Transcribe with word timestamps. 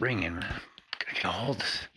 ringing, 0.00 0.34
man. 0.34 0.60
Gotta 0.98 1.14
get 1.14 1.24
a 1.24 1.28
hold 1.28 1.60
this. 1.60 1.88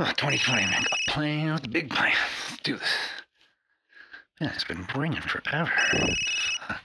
Oh, 0.00 0.06
2020, 0.06 0.62
man. 0.62 0.82
Got 0.82 0.98
playing 1.08 1.52
with 1.52 1.62
the 1.62 1.68
big 1.68 1.90
plan. 1.90 2.14
Let's 2.50 2.62
do 2.62 2.76
this. 2.78 2.88
Man, 4.40 4.50
it's 4.54 4.64
been 4.64 4.86
ringing 4.96 5.20
forever. 5.20 5.70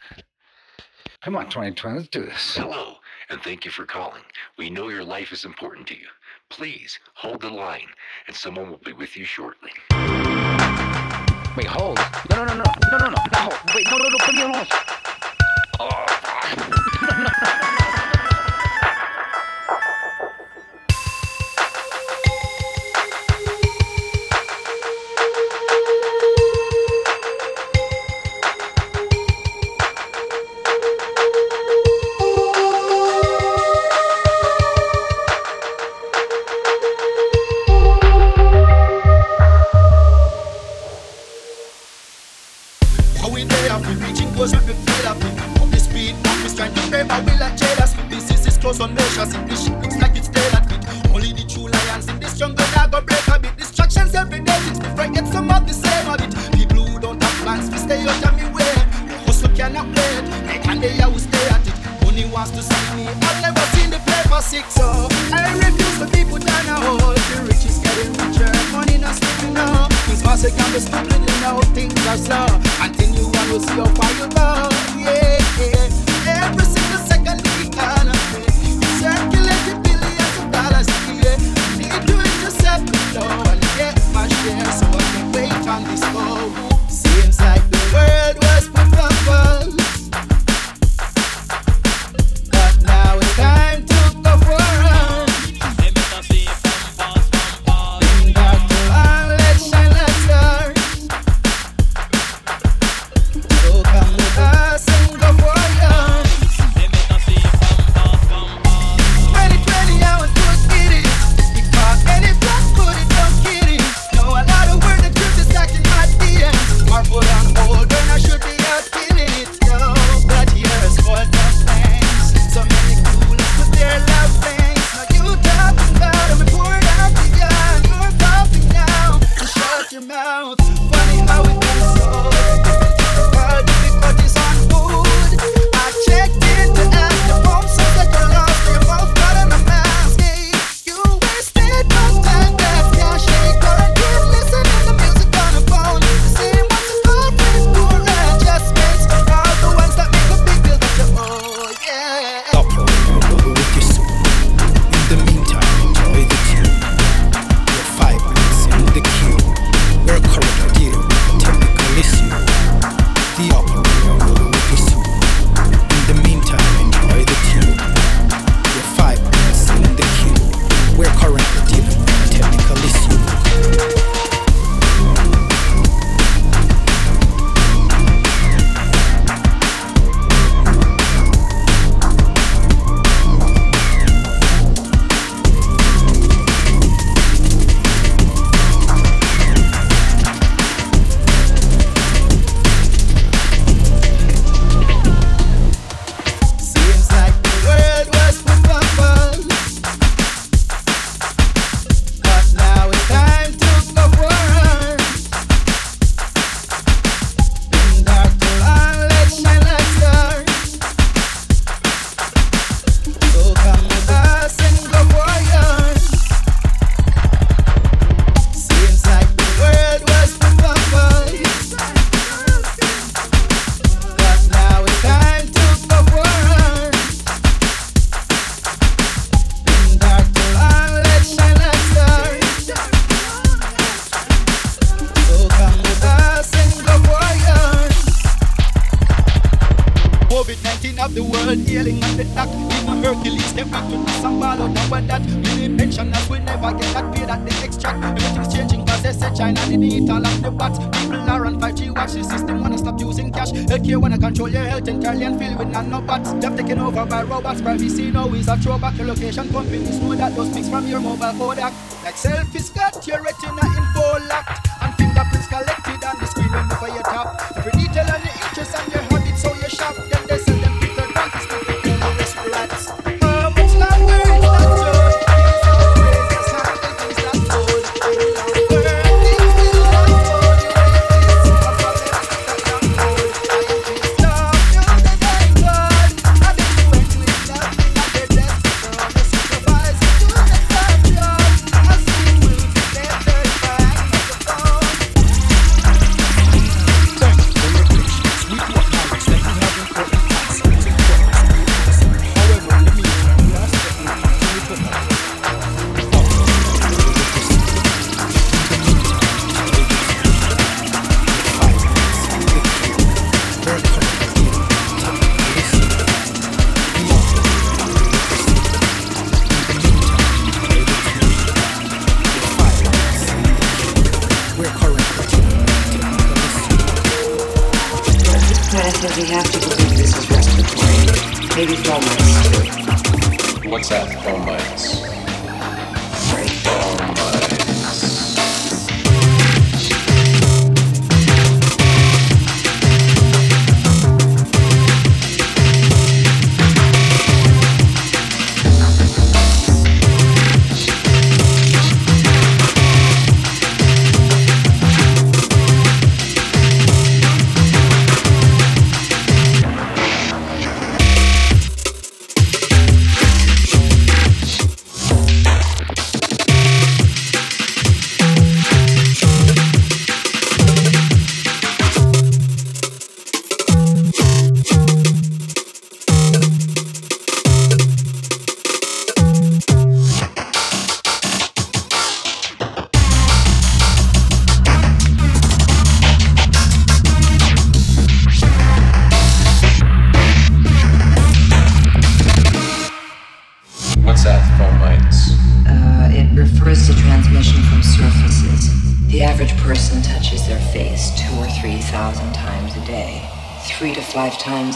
Come 1.23 1.35
on, 1.35 1.45
2020, 1.45 1.97
let's 1.97 2.09
do 2.09 2.25
this. 2.25 2.55
Hello, 2.55 2.95
and 3.29 3.41
thank 3.41 3.65
you 3.65 3.71
for 3.71 3.85
calling. 3.85 4.21
We 4.57 4.69
know 4.69 4.89
your 4.89 5.03
life 5.03 5.31
is 5.31 5.45
important 5.45 5.87
to 5.87 5.95
you. 5.95 6.07
Please 6.49 6.99
hold 7.15 7.41
the 7.41 7.49
line, 7.49 7.87
and 8.27 8.35
someone 8.35 8.69
will 8.69 8.77
be 8.77 8.93
with 8.93 9.17
you 9.17 9.25
shortly. 9.25 9.71
Wait, 11.55 11.67
hold. 11.67 11.99
No, 12.29 12.45
no, 12.45 12.53
no, 12.53 12.55
no, 12.55 12.63
no, 12.91 12.97
no, 12.97 13.07
no, 13.07 13.15
no. 13.33 13.49
Wait, 13.73 13.87
no, 13.89 13.97
no, 13.97 14.09
no, 14.09 14.17
put 14.19 14.35
me 14.35 14.43
on 14.43 14.53
hold. 14.53 14.67
Oh, 15.79 17.73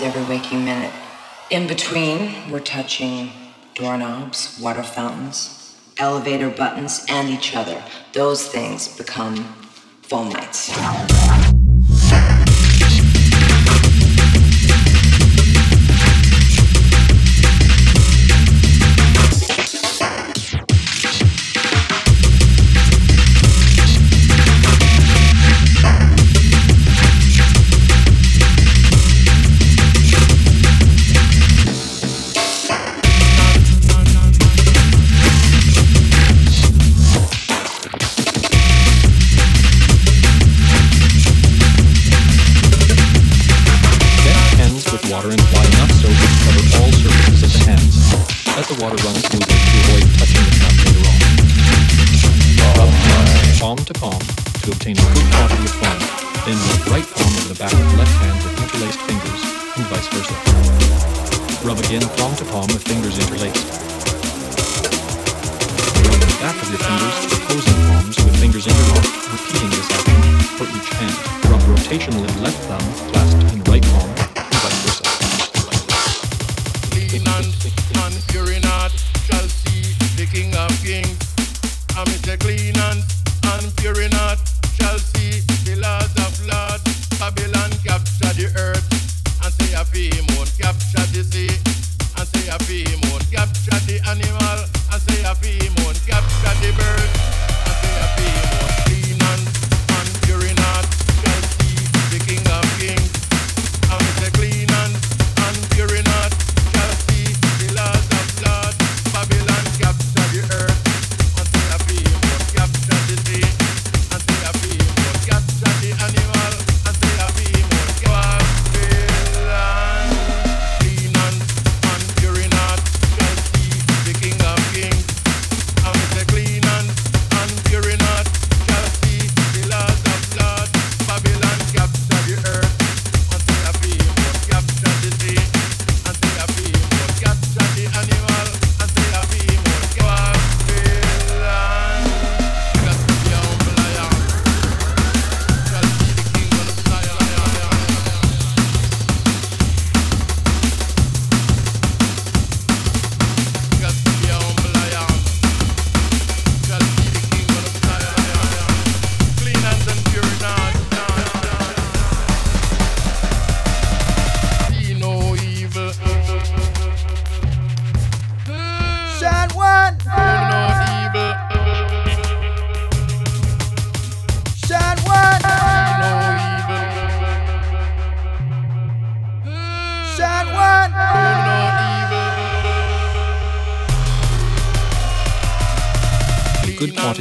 happens 0.01 0.15
every 0.15 0.35
waking 0.35 0.65
minute. 0.65 0.93
In 1.49 1.67
between, 1.67 2.49
we're 2.49 2.59
touching 2.59 3.31
doorknobs, 3.75 4.59
water 4.61 4.83
fountains, 4.83 5.75
elevator 5.97 6.49
buttons, 6.49 7.05
and 7.09 7.29
each 7.29 7.55
other. 7.55 7.83
Those 8.13 8.47
things 8.47 8.87
become 8.97 9.55
fomites. 10.03 11.60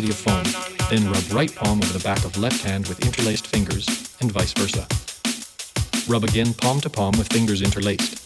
of 0.08 0.16
foam, 0.16 0.44
then 0.88 1.10
rub 1.12 1.30
right 1.32 1.54
palm 1.54 1.78
over 1.82 1.92
the 1.92 2.02
back 2.02 2.24
of 2.24 2.38
left 2.38 2.62
hand 2.64 2.88
with 2.88 3.04
interlaced 3.04 3.46
fingers, 3.46 4.16
and 4.20 4.32
vice 4.32 4.52
versa. 4.54 4.86
Rub 6.10 6.24
again 6.24 6.54
palm 6.54 6.80
to 6.80 6.88
palm 6.88 7.12
with 7.18 7.30
fingers 7.30 7.60
interlaced. 7.60 8.16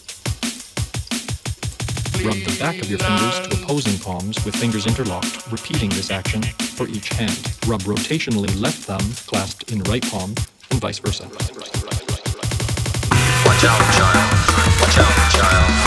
Rub 2.23 2.35
the 2.35 2.55
back 2.59 2.81
of 2.81 2.89
your 2.89 2.99
fingers 2.99 3.39
to 3.47 3.61
opposing 3.61 3.97
palms 3.99 4.43
with 4.45 4.55
fingers 4.55 4.87
interlocked, 4.87 5.51
repeating 5.51 5.89
this 5.89 6.11
action 6.11 6.41
for 6.41 6.87
each 6.87 7.09
hand. 7.09 7.37
Rub 7.67 7.81
rotationally 7.81 8.49
left 8.61 8.83
thumb 8.83 9.13
clasped 9.27 9.71
in 9.71 9.83
right 9.83 10.03
palm, 10.09 10.33
and 10.71 10.79
vice 10.79 10.99
versa. 10.99 11.27
Watch 13.45 13.63
out, 13.65 13.81
child. 13.97 14.81
Watch 14.81 14.97
out, 14.97 15.31
child. 15.31 15.84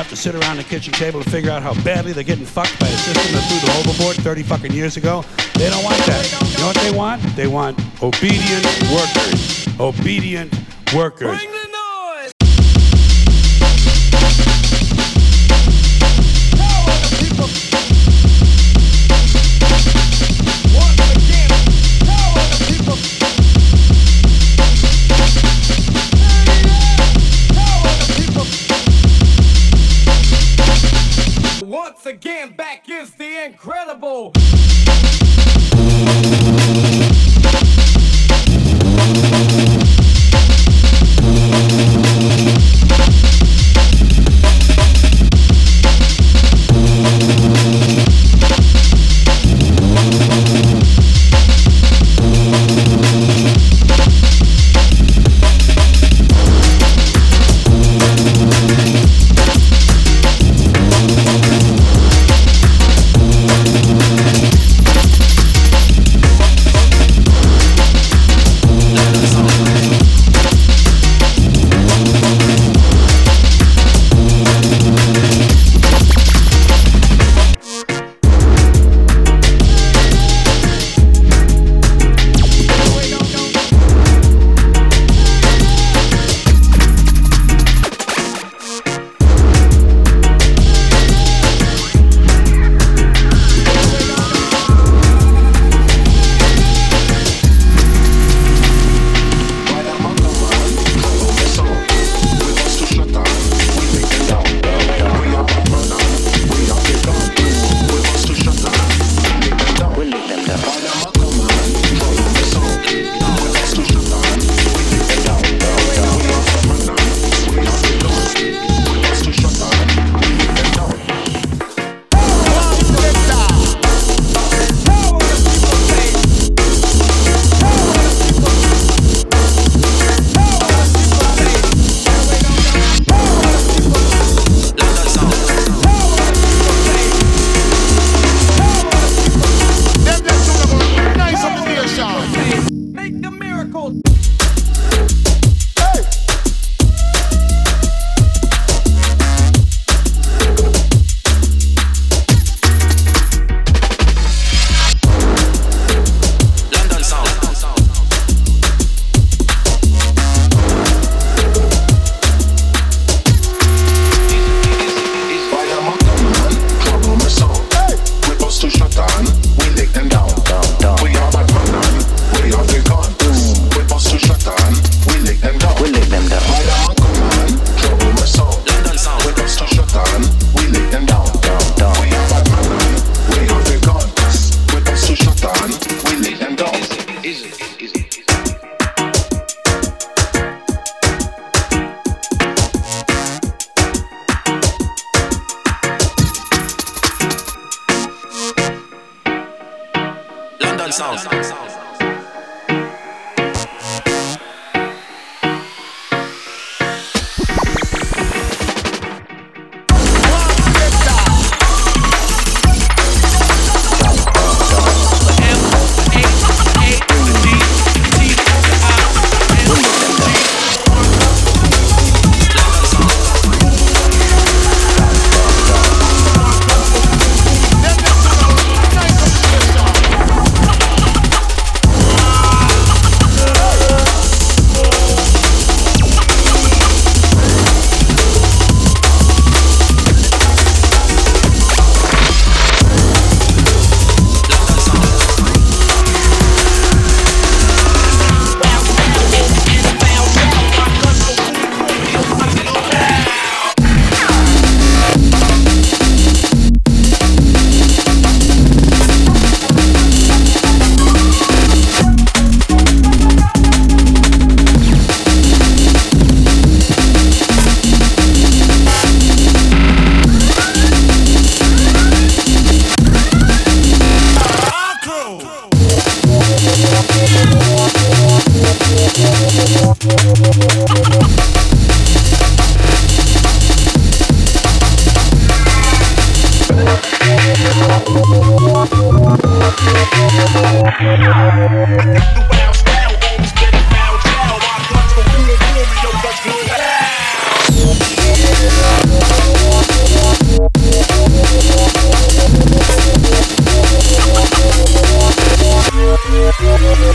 Enough 0.00 0.08
to 0.08 0.16
sit 0.16 0.34
around 0.34 0.56
the 0.56 0.64
kitchen 0.64 0.94
table 0.94 1.22
to 1.22 1.28
figure 1.28 1.50
out 1.50 1.62
how 1.62 1.74
badly 1.84 2.14
they're 2.14 2.24
getting 2.24 2.46
fucked 2.46 2.80
by 2.80 2.86
a 2.86 2.96
system 2.96 3.34
that 3.34 3.42
threw 3.50 3.68
them 3.68 3.86
overboard 3.86 4.16
30 4.16 4.42
fucking 4.44 4.72
years 4.72 4.96
ago. 4.96 5.22
They 5.56 5.68
don't 5.68 5.84
want 5.84 5.98
that. 6.06 6.24
You 6.52 6.58
know 6.58 6.68
what 6.68 6.76
they 6.76 6.90
want? 6.90 7.22
They 7.36 7.46
want 7.46 7.78
obedient 8.02 8.64
workers. 8.90 9.68
Obedient 9.78 10.54
workers. 10.94 11.49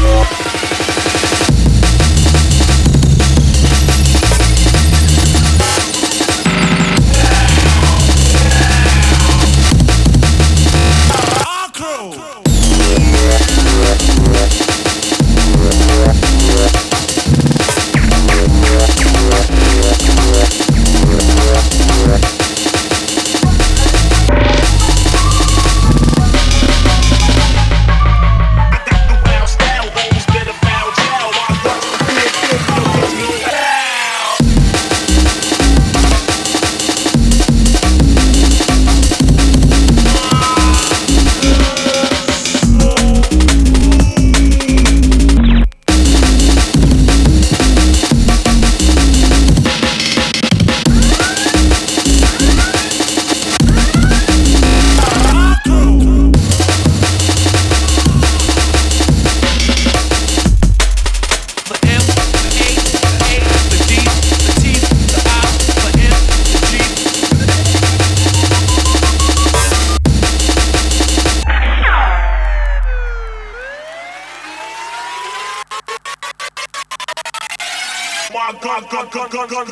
Thank. 0.05 0.44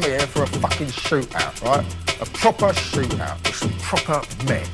come 0.00 0.10
here 0.10 0.26
for 0.26 0.42
a 0.44 0.46
fucking 0.46 0.86
shootout, 0.86 1.62
right? 1.64 1.84
A 2.20 2.26
proper 2.26 2.68
shootout 2.68 3.42
with 3.44 3.54
some 3.54 3.72
proper 3.80 4.22
men, 4.44 4.66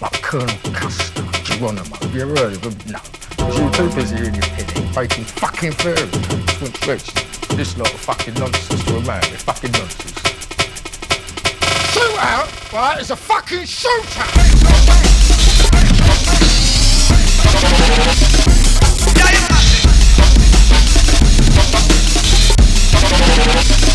like 0.00 0.22
Colonel 0.22 0.54
Custer, 0.72 1.22
Geronimo. 1.42 1.96
Have 1.96 2.14
you 2.14 2.22
ever 2.22 2.36
heard 2.36 2.52
of 2.52 2.62
them? 2.62 2.76
No. 2.92 3.00
You're 3.56 3.72
too 3.72 3.88
busy 3.96 4.16
in 4.16 4.34
your 4.34 4.42
penny 4.42 4.86
making 4.94 5.24
fucking 5.24 5.72
tales, 5.72 6.14
which, 6.86 7.12
this 7.56 7.76
lot 7.76 7.92
of 7.92 8.00
fucking 8.00 8.34
nonsense 8.34 8.84
to 8.84 8.96
a 8.96 9.00
man. 9.02 9.22
It's 9.32 9.42
fucking 9.42 9.72
nonsense. 9.72 10.12
Shootout, 11.92 12.72
right? 12.72 13.00
It's 13.00 13.10
a 13.10 13.16
fucking 13.16 13.62
shootout. 13.62 14.58
Call 23.58 23.87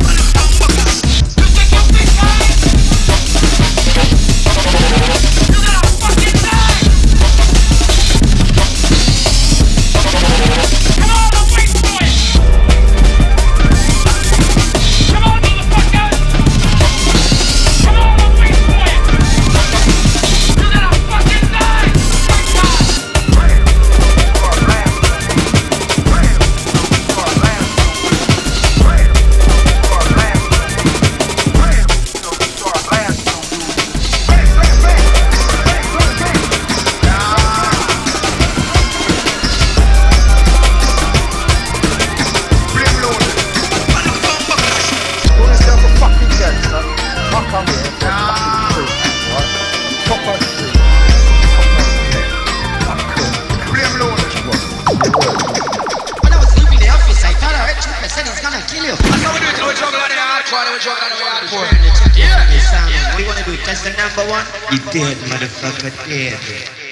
You 64.74 64.80
dead, 64.91 65.17
motherfucker, 65.30 66.07
dead. 66.09 66.82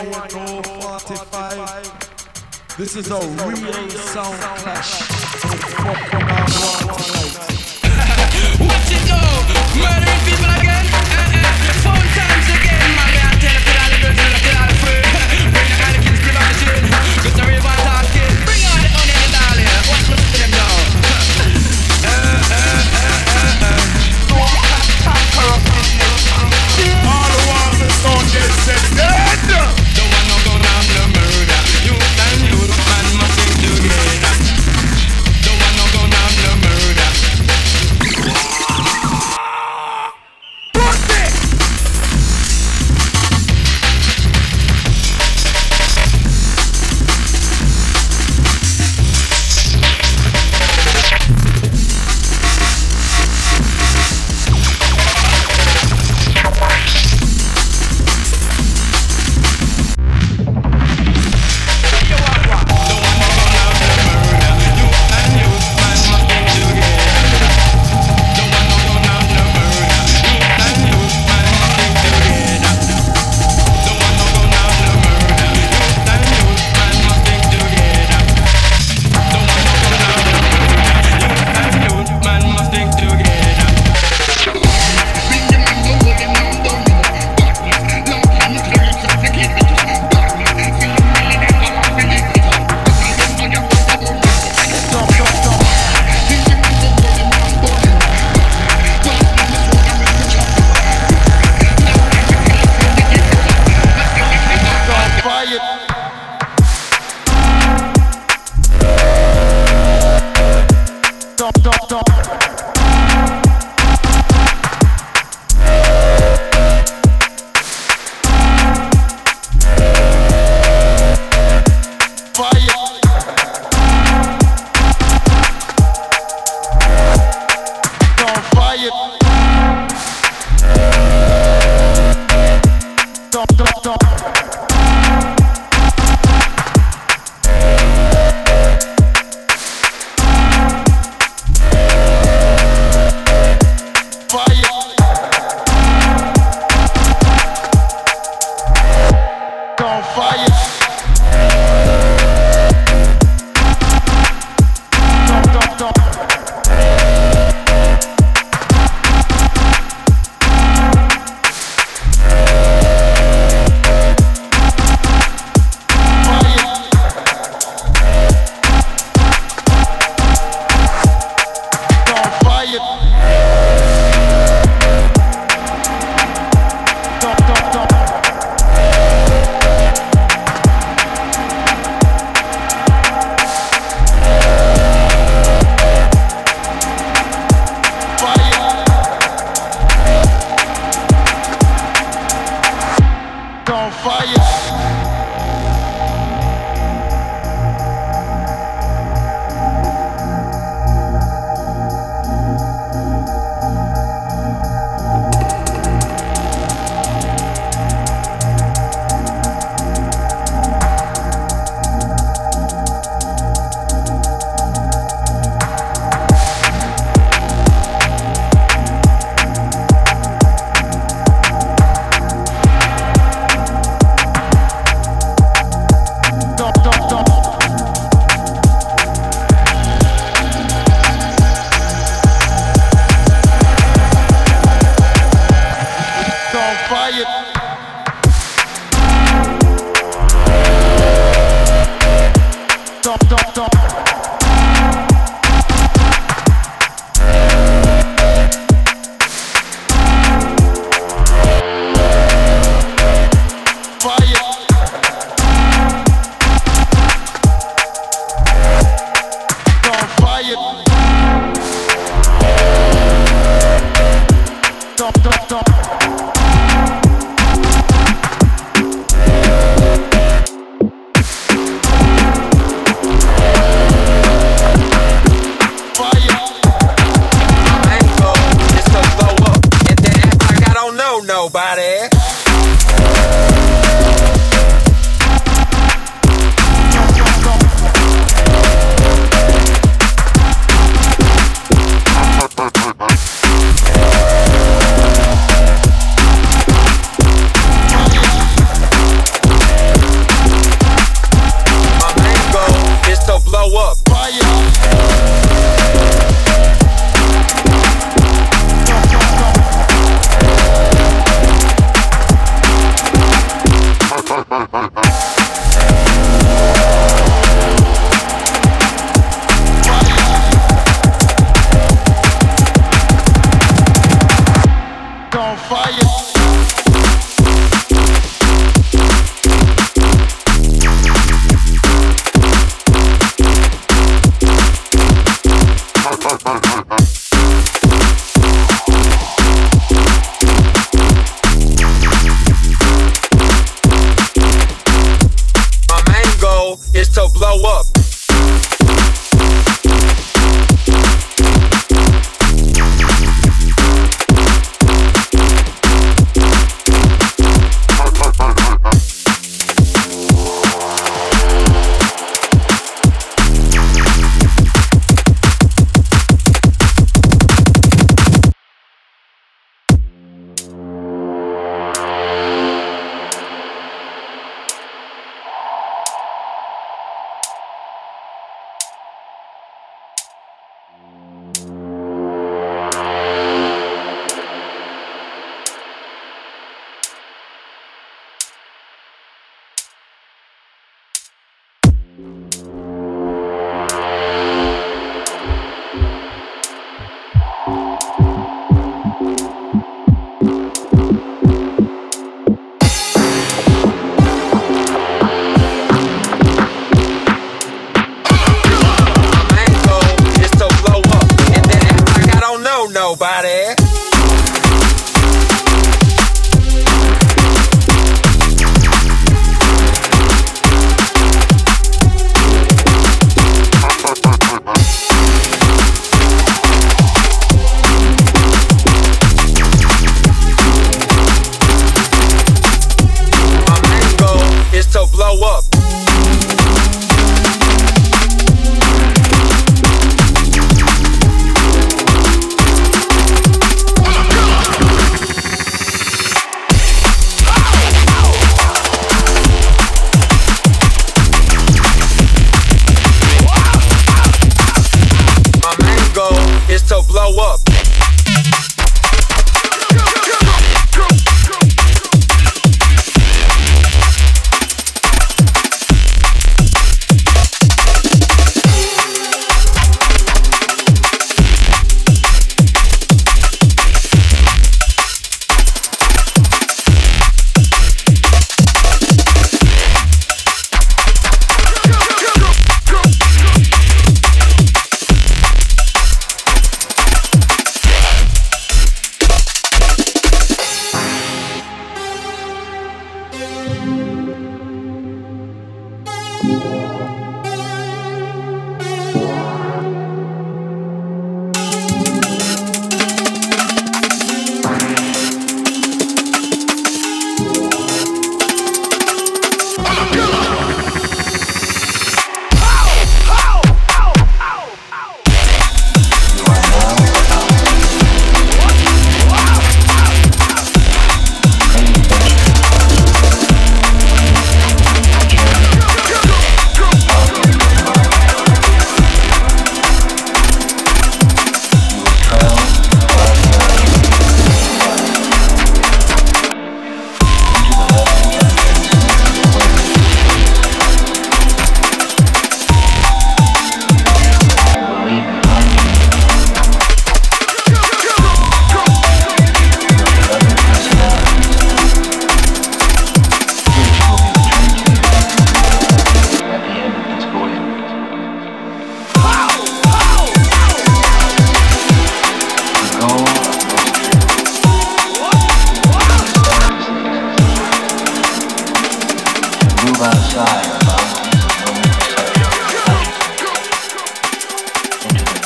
We 0.00 0.06
don't 0.06 0.14
want 0.18 0.30
to 0.30 0.38
hear 0.38 0.62
no 0.62 0.98
45. 0.98 2.76
This 2.78 2.96
is 2.96 3.10
a 3.10 3.20
real 3.20 3.90
sound 3.90 4.40
clash. 4.40 5.20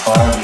Far 0.04 0.43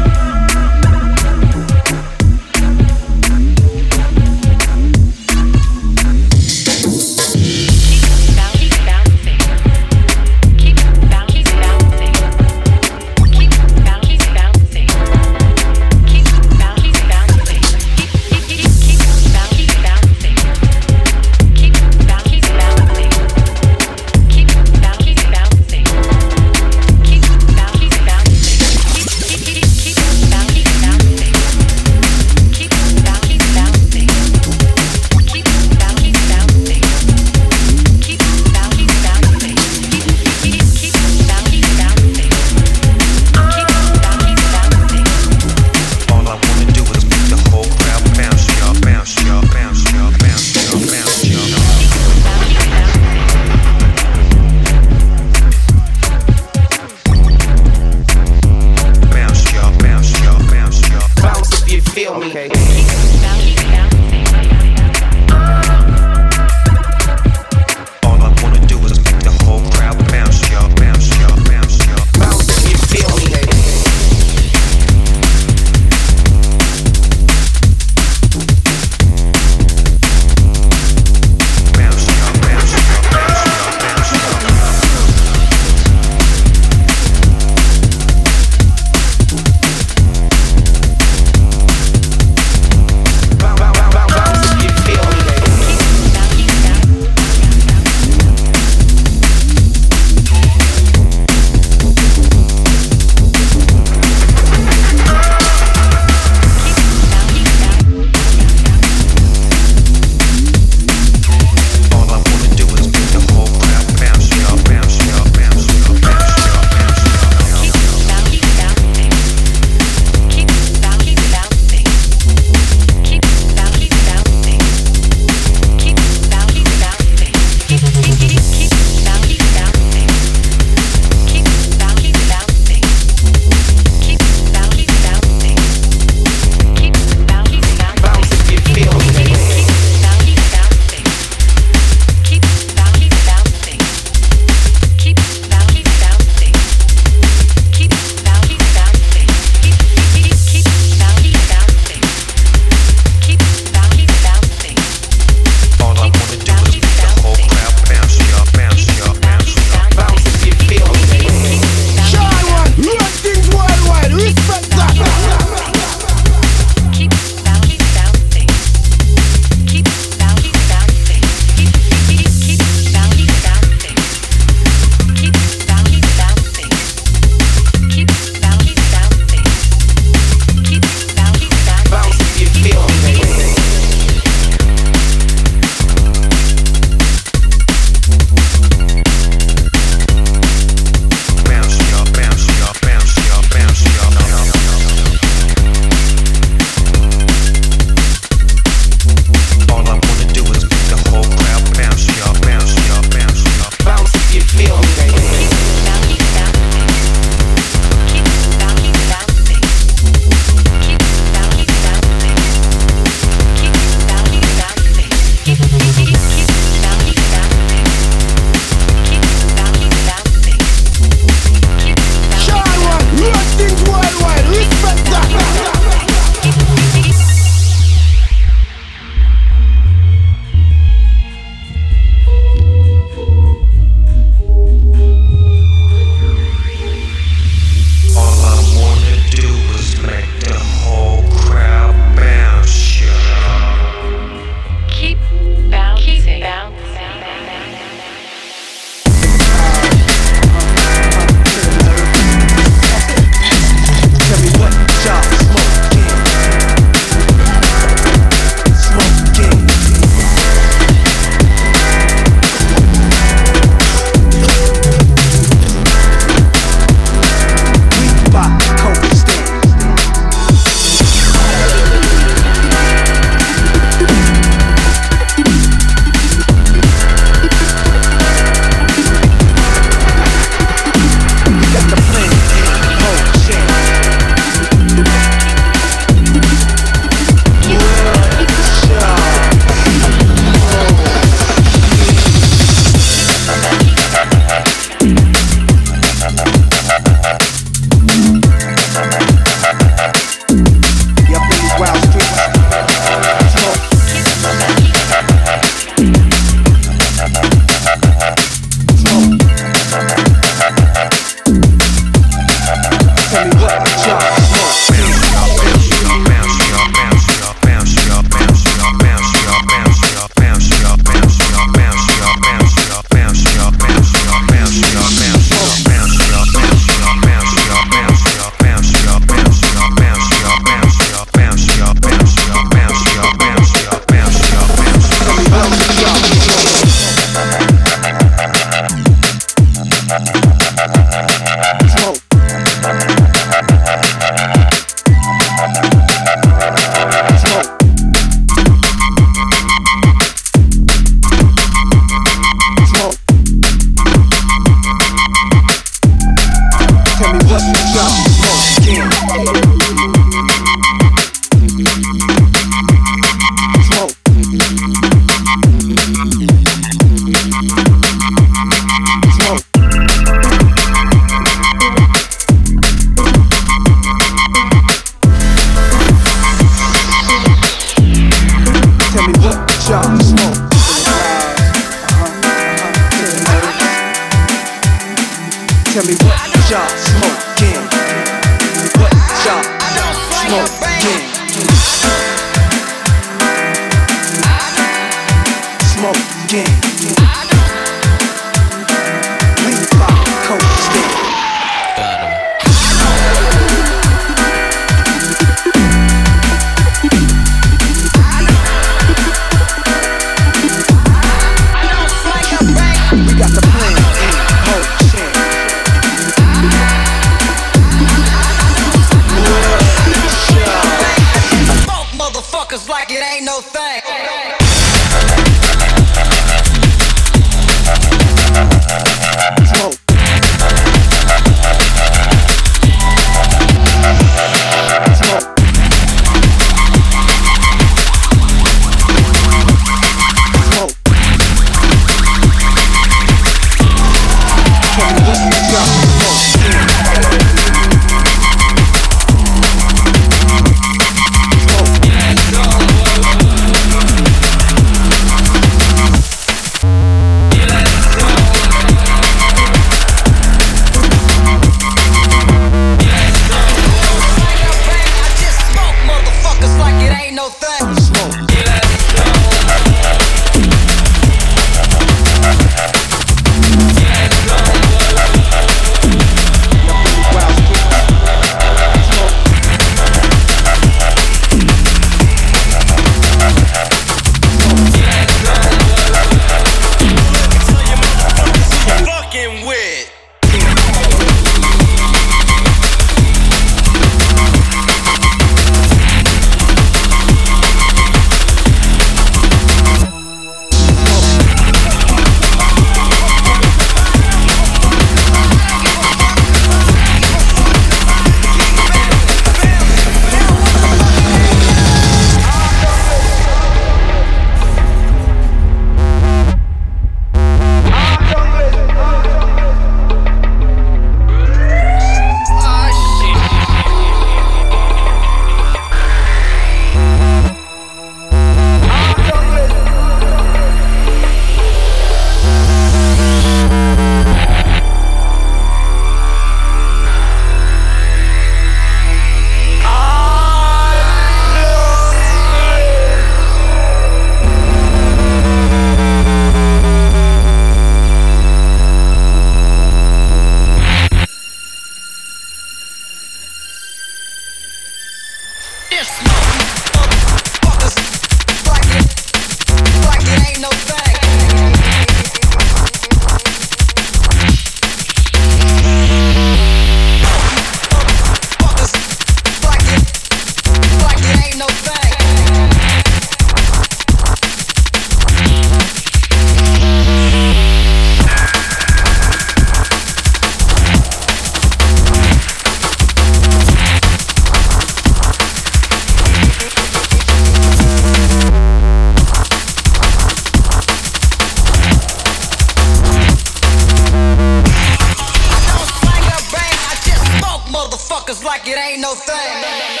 your 599.11 599.17
thing. 599.25 600.00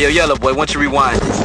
Hey, 0.00 0.06
yo, 0.06 0.12
Yellow 0.12 0.36
Boy, 0.36 0.52
why 0.52 0.64
don't 0.64 0.72
you 0.72 0.80
rewind 0.80 1.20
this? 1.20 1.40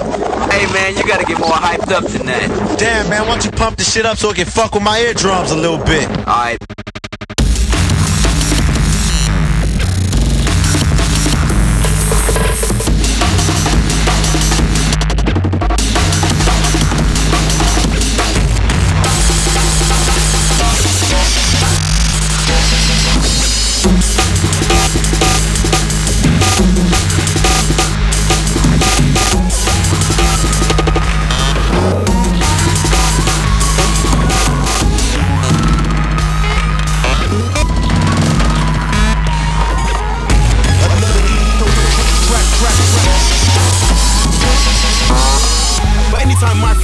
Hey, 0.50 0.66
man, 0.72 0.96
you 0.96 1.06
gotta 1.06 1.26
get 1.26 1.38
more 1.38 1.50
hyped 1.50 1.92
up 1.92 2.06
than 2.06 2.26
that. 2.28 2.78
Damn, 2.80 3.10
man, 3.10 3.24
why 3.24 3.34
don't 3.36 3.44
you 3.44 3.52
pump 3.52 3.76
this 3.76 3.94
shit 3.94 4.06
up 4.06 4.18
so 4.18 4.30
it 4.30 4.38
can 4.38 4.46
fuck 4.46 4.74
with 4.74 4.82
my 4.82 4.98
eardrums 4.98 5.52
a 5.52 5.58
little 5.58 5.84
bit? 5.84 6.10
Alright. 6.20 6.75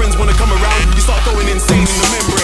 friends 0.02 0.18
wanna 0.18 0.34
come 0.34 0.52
around, 0.52 0.96
you 0.96 1.02
start 1.02 1.24
going 1.26 1.48
insane 1.48 1.82
in 1.82 1.86
the 1.86 2.26
memory. 2.26 2.41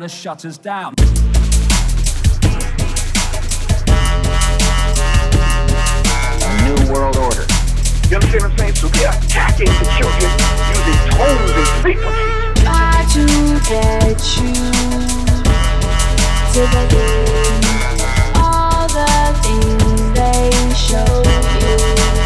Microchip, 0.00 0.06
want 0.06 0.10
to 0.10 0.16
shut 0.16 0.44
us 0.44 0.58
down. 0.58 0.94
New 6.64 6.92
World 6.92 7.16
Order. 7.16 7.46
You 8.08 8.16
understand 8.16 8.42
what 8.42 8.52
I'm 8.52 8.58
saying? 8.58 8.74
So 8.74 8.88
they're 8.88 9.10
attacking 9.10 9.66
the 9.66 9.72
children 9.98 10.30
using 10.70 11.00
tones 11.10 11.50
and 11.52 11.68
frequencies. 11.82 12.62
Try 12.62 13.04
to 13.12 13.24
get 13.68 14.20
you 14.36 14.52
to 16.52 16.62
believe 16.88 17.64
all 18.36 18.88
the 18.88 19.12
things 19.42 20.00
they 20.16 20.50
show 20.74 21.10
you. 21.22 21.40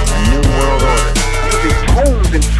A 0.07 0.19
New 0.31 0.43
World 0.49 0.83
Order. 0.83 1.13
Using 1.51 1.79
tones 1.87 2.31
and 2.35 2.45
tones 2.45 2.45
and 2.45 2.54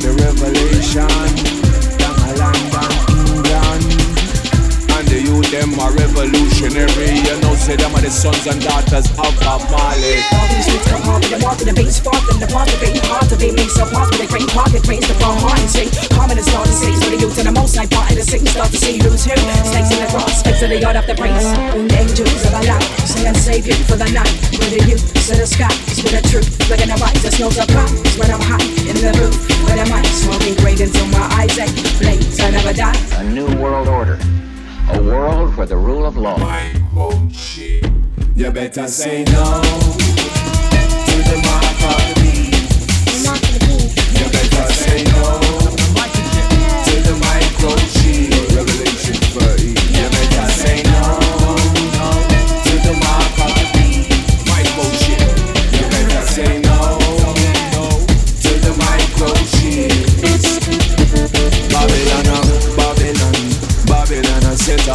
the 0.00 0.12
revelation. 0.12 1.57
Them 5.70 5.80
are 5.80 5.92
revolutionary. 5.92 7.20
You 7.24 7.36
know, 7.40 7.54
say 7.54 7.76
them 7.76 7.94
are 7.94 8.00
the 8.00 8.10
sons 8.10 8.46
and 8.46 8.60
daughters 8.62 9.08
of 9.12 9.32
Bob 9.40 9.60
Marley. 9.70 10.20
All 10.32 10.48
these 10.48 10.64
streets 10.64 10.88
come 10.88 11.02
hard 11.02 11.20
with 11.22 11.32
the 11.32 11.40
mark 11.44 11.58
and 11.60 11.68
the 11.68 11.76
beat 11.76 11.92
spark 11.92 12.20
them 12.28 12.40
the 12.40 12.48
part 12.48 12.68
of 12.72 12.78
being 12.80 12.96
hard 13.04 13.28
to 13.28 13.36
be 13.36 13.52
me 13.52 13.64
so 13.68 13.84
fast 13.88 14.12
with 14.16 14.24
a 14.24 14.28
great 14.28 14.48
pocket 14.48 14.82
brains 14.84 15.06
the 15.08 15.16
front 15.20 15.40
heart 15.40 15.60
and 15.60 15.70
sing 15.70 15.88
common 16.14 16.38
and 16.38 16.46
start 16.46 16.66
to 16.66 16.72
see 16.72 16.92
for 16.96 17.10
the 17.12 17.18
youth 17.20 17.36
and 17.38 17.48
the 17.48 17.56
most 17.56 17.76
I 17.76 17.86
part 17.86 18.10
of 18.10 18.16
the 18.16 18.24
scene 18.24 18.46
start 18.46 18.70
to 18.72 18.78
see 18.78 18.96
who's 18.98 19.24
who. 19.24 19.36
Snakes 19.68 19.90
in 19.92 20.00
the 20.00 20.08
grass 20.08 20.40
snakes 20.40 20.62
in 20.62 20.70
the 20.70 20.80
yard 20.80 20.96
of 20.96 21.06
the 21.06 21.14
breeze 21.14 21.48
the 21.74 21.96
angels 21.96 22.42
of 22.46 22.54
Allah 22.54 22.78
say 23.04 23.26
and 23.28 23.36
save 23.36 23.66
you 23.66 23.76
for 23.84 23.96
the 23.98 24.08
night. 24.08 24.32
Where 24.56 24.72
the 24.72 24.82
youth 24.88 25.04
to 25.28 25.34
the 25.36 25.46
sky 25.46 25.72
is 25.90 26.00
where 26.04 26.16
the 26.20 26.24
truth. 26.28 26.48
Look 26.70 26.80
in 26.80 26.88
the 26.88 26.98
right 26.98 27.16
the 27.20 27.30
snows 27.32 27.58
are 27.58 27.68
come 27.68 27.92
is 28.06 28.16
when 28.16 28.30
I'm 28.30 28.40
high 28.40 28.64
in 28.88 28.96
the 28.96 29.12
roof 29.20 29.36
where 29.66 29.76
the 29.76 29.86
mic 29.90 30.06
smoking 30.08 30.56
great 30.62 30.80
until 30.80 31.06
my 31.12 31.26
eyes 31.36 31.56
ache. 31.58 31.76
Blaze 32.00 32.40
I 32.40 32.50
never 32.50 32.72
die 32.72 32.96
A 33.20 33.24
New 33.24 33.48
World 33.60 33.88
Order. 33.88 34.18
A 34.90 35.02
world 35.02 35.54
for 35.54 35.66
the 35.66 35.76
rule 35.76 36.06
of 36.06 36.16
law. 36.16 36.38
You 38.34 38.50
better 38.50 38.88
say 38.88 39.24
no 39.24 39.62
to 41.08 41.16
the 41.28 41.36
mark 41.44 41.82
of 41.88 42.00
the 42.06 42.14
beast. 42.22 42.88
You 44.18 44.26
better 44.30 44.72
say 44.72 45.04
no 45.04 45.40
to 46.84 46.94
the 47.02 47.14
microchip. 47.20 47.97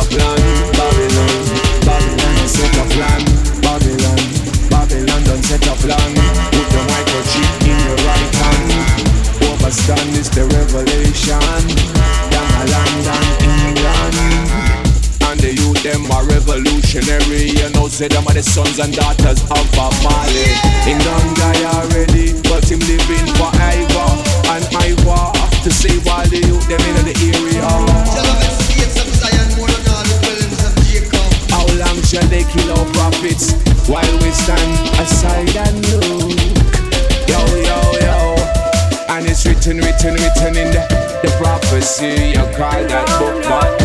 A 0.04 0.10
plan. 0.10 0.40
Babylon, 0.76 1.44
Babylon, 1.86 2.36
uh, 2.36 2.48
set 2.48 2.76
a 2.78 2.86
plan. 2.92 3.22
Babylon, 3.62 4.20
Babylon, 4.70 5.24
done 5.24 5.44
set 5.44 5.66
a 5.68 5.76
plan. 5.80 6.12
Put 6.52 6.68
the 6.72 6.82
microchip 6.92 7.52
in 7.64 7.78
your 7.88 7.98
right 8.08 8.36
hand. 8.42 8.72
Overstand 9.48 10.18
is 10.18 10.30
the 10.30 10.44
revelation. 10.52 11.40
Down 12.32 12.52
a 12.52 12.66
London, 12.74 13.26
England. 13.44 14.18
And 15.24 15.40
the 15.40 15.56
youth, 15.56 15.84
them 15.84 16.12
are 16.12 16.26
revolutionary. 16.26 17.52
You 17.52 17.70
know, 17.72 17.88
say 17.88 18.08
them 18.08 18.28
are 18.28 18.34
the 18.34 18.44
sons 18.44 18.80
and 18.80 18.94
daughters 18.94 19.42
of 19.44 19.64
Bob 19.76 19.94
Marley. 20.04 20.52
Him 20.84 21.00
done 21.00 21.34
die 21.36 21.64
already, 21.80 22.34
but 22.50 22.68
him 22.68 22.80
living 22.92 23.28
forever 23.40 24.08
and 24.52 24.64
ever 24.84 25.22
to 25.64 25.72
save 25.72 26.06
all 26.08 26.26
the 26.28 26.44
youth, 26.44 26.68
them 26.68 26.82
in 26.82 27.06
the 27.08 27.16
area. 27.32 28.43
How 32.14 32.22
they 32.28 32.44
kill 32.44 32.70
our 32.78 32.86
prophets 32.94 33.54
while 33.90 34.14
we 34.22 34.30
stand 34.30 35.00
aside 35.00 35.56
and 35.58 35.82
look? 35.90 36.30
Yo, 37.28 37.40
yo, 37.58 37.80
yo. 38.06 38.36
And 39.10 39.26
it's 39.26 39.46
written, 39.48 39.78
written, 39.78 40.14
written 40.14 40.56
in 40.56 40.70
the, 40.72 40.86
the 41.24 41.36
prophecy. 41.42 42.34
You 42.38 42.46
call 42.56 42.86
that 42.86 43.08
book, 43.18 43.44
but 43.50 43.83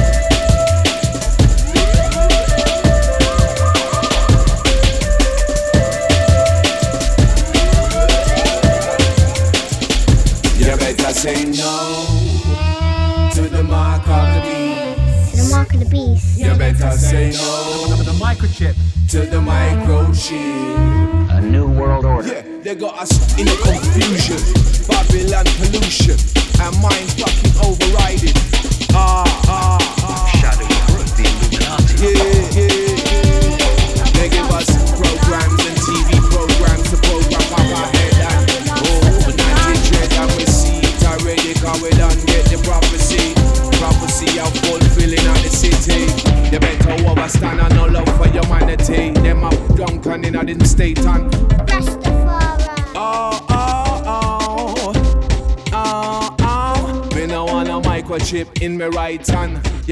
to 19.19 19.27
the 19.31 19.39
microchip. 19.39 21.37
A 21.37 21.41
New 21.41 21.67
World 21.67 22.05
Order. 22.05 22.29
Yeah, 22.29 22.43
they 22.63 22.75
got 22.77 22.99
us 22.99 23.13
in 23.39 23.49
a 23.49 23.57
confusion. 23.57 24.39
Babylon 24.87 25.45
pollution 25.59 26.17
and 26.63 26.75
mind 26.81 27.11
fucking 27.19 27.57
overriding. 27.59 27.78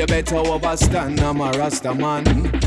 You 0.06 0.22
better 0.22 0.36
overstand, 0.36 1.20
I'm 1.20 1.40
a 1.40 1.50
Rasta 1.58 1.92
man 1.92 2.24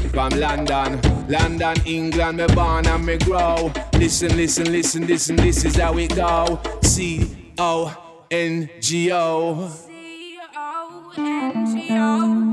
from 0.10 0.32
London, 0.32 1.00
London, 1.30 1.78
England. 1.86 2.38
Me 2.40 2.48
born 2.48 2.86
and 2.86 3.06
me 3.06 3.18
grow. 3.18 3.72
Listen, 3.94 4.36
listen, 4.36 4.70
listen, 4.70 5.08
listen. 5.08 5.38
This 5.38 5.64
is 5.64 5.78
how 5.78 5.94
we 5.94 6.10
go. 6.10 6.60
C 6.84 7.54
O 7.58 8.26
N 8.30 8.70
G 8.82 9.14
O. 9.14 9.70
C-O-N-G-O. 11.16 12.49